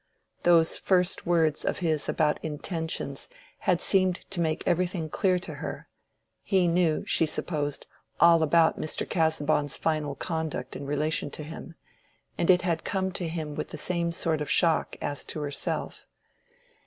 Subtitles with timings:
[0.41, 3.29] Those first words of his about his intentions
[3.69, 5.89] had seemed to make everything clear to her:
[6.41, 7.85] he knew, she supposed,
[8.19, 9.07] all about Mr.
[9.07, 11.75] Casaubon's final conduct in relation to him,
[12.35, 16.07] and it had come to him with the same sort of shock as to herself.